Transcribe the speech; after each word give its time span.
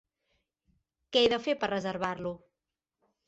Que 1.11 1.21
he 1.23 1.27
de 1.35 1.39
fer 1.47 1.55
per 1.65 1.69
reservar-lo? 1.73 2.35